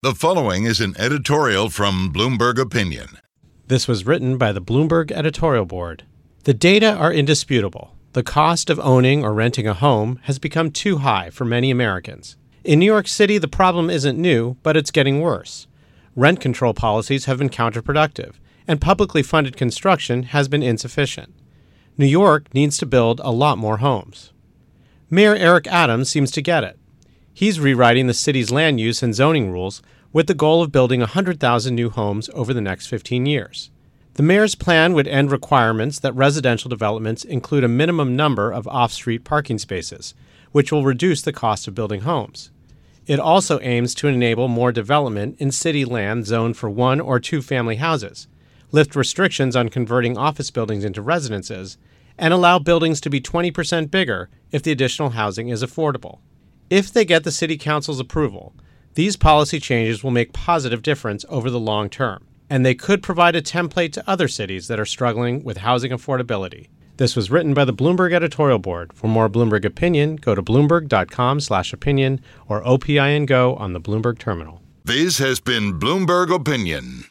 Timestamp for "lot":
23.32-23.58